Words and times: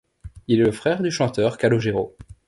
Il 0.47 0.59
est 0.59 0.63
le 0.63 0.71
frère 0.71 1.03
du 1.03 1.11
chanteur 1.11 1.59
Calogero. 1.59 2.15